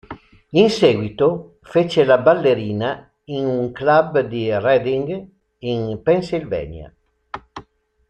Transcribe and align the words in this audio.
In 0.53 0.71
seguito, 0.71 1.59
fece 1.61 2.03
la 2.05 2.17
ballerina 2.17 3.11
in 3.25 3.45
un 3.45 3.71
club 3.71 4.21
di 4.21 4.49
Reading 4.49 5.27
in 5.59 6.01
Pennsylvania. 6.01 6.91